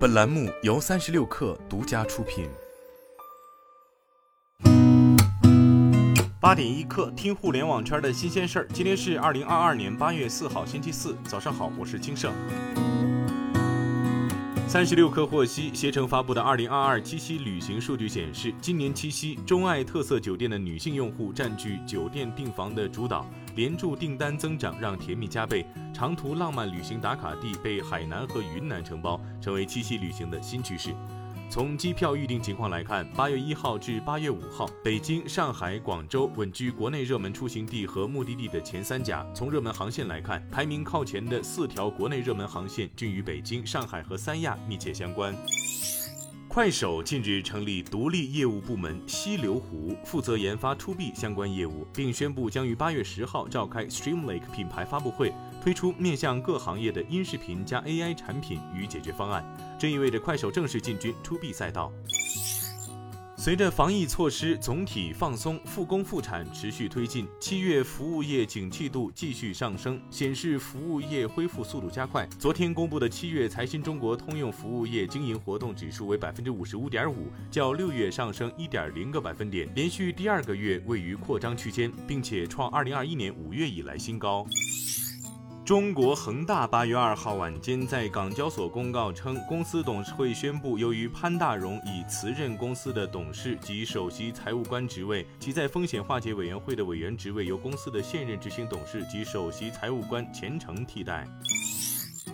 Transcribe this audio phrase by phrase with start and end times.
[0.00, 2.48] 本栏目由三十六氪独家出品。
[6.40, 8.68] 八点一刻，听互联网圈的新鲜事儿。
[8.72, 12.32] 今天是二零二二年八月四号，星期四，早上好，我是金盛。
[14.70, 23.26] 三十六氪获悉，携程发布的二零二二七夕旅行数据显示，今年七夕，钟爱特色酒店的女性用户占据酒店订房的主导，
[23.56, 30.94] 连住订单增长让甜蜜加倍，长途浪漫旅行打卡地被海南和云南承包，成为七夕旅行的新趋势。
[31.50, 39.26] 从机票预订情况来看，八月一号至八月五号，北京、上海、广州稳居国内热门出行地和目的地的前三甲。
[39.34, 45.34] 从热门航线来看，排名靠前的四条国内热门航线均与北京、上海和三亚密切相关。
[46.52, 55.32] 快手近日成立独立业务部门溪流湖，负责研发 To B 相关业务，并宣布将于八月十号召开 Streamlake 品牌发布会，
[55.62, 59.44] 推出面向各行业的音视频加 AI 产品与解决方案。
[59.78, 61.92] 这意味着快手正式进军 To B 赛道。
[63.42, 72.28] 随着防疫措施总体放松，复工复产持续推进，七月服务业景气度继续上升，显示服务业恢复速度加快。
[72.38, 84.46] 昨天公布的七月财新中国通用服务业经营活动指数为百分之五十五点五，较六月上升一点零个百分点，连续第二个月位于扩张区间，并且创二零二一年五月以来新高。
[85.70, 101.24] 中国恒大八月二号晚间在港交所公告称，公司董事会宣布，由于潘大荣已辞任公司的董事及首席财务官职位，其在风险化解委员会的委员职位由公司的现任执行董事及首席财务官钱程替代。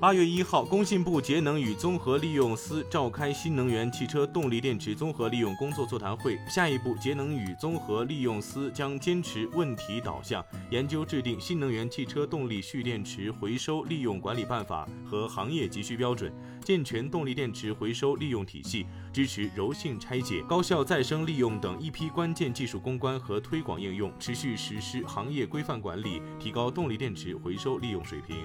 [0.00, 6.38] 八月一号，工信部节能与综合利用司召开新能源汽车动力电池综合利用工作座谈会。
[6.48, 16.32] 下一步，节能与综合利用司将坚持问题导向，研究制定新能源汽车动力蓄电池回收利用管理办法和行业急需标准，
[16.64, 28.36] 健全动力电池回收利用体系，支持柔性拆解、高效再生利用等一批关键技术攻关和推广应用，持续实施行业规范管理，提高动力电池回收利用水平。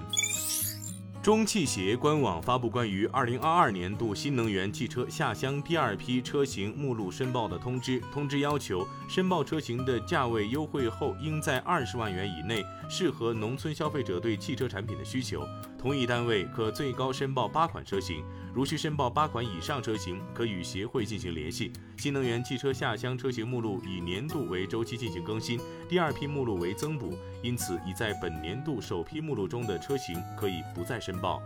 [1.24, 7.98] 中汽协官网发布关于二零二二年度新能源汽车下乡第二批车型目录申报的通知。
[8.12, 15.48] 通知要求，申报车型的价位优惠后应在二十万元以内，适合农村消费者对汽车产品的需求。
[15.78, 18.22] 同一单位可最高申报八款车型，
[18.54, 21.74] 如需申报八款以上车型，可与协会进行联系。
[21.98, 25.60] 新能源汽车下乡车型目录以年度为周期进行更新，
[25.90, 31.42] 第二批目录为增补，因此已在本年度首批目录中的车型可以不再申报。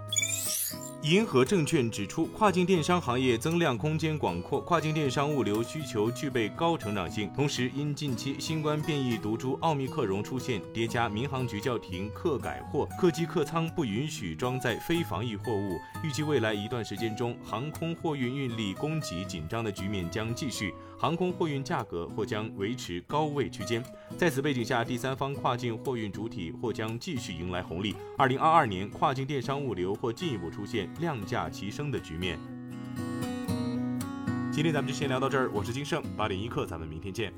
[1.10, 7.32] 银河证券指出，跨境电商行业增量空间广阔，跨境电商物流需求具备高成长性。
[7.34, 23.82] 同时，因近期新冠变异毒株奥密克戎出现，叠加民航局叫停客改货、客机客舱不允许装载非防疫货物，预计未来一段时间中，航空货运运力供给紧张的局面将继续，航空货运价格或将维持高位区间。
[24.18, 27.96] 在此背景下，第三方跨境货运主体或将继续迎来红利。
[28.18, 30.90] 二零二二年，跨境电商物流或进一步出现。
[31.00, 32.40] 量价齐升的局面。
[34.52, 37.32] 今天咱们就先聊到这儿，我是金盛八点一刻，咱们明天见。